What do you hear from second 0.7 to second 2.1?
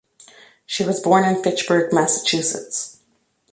was born in Fitchburg,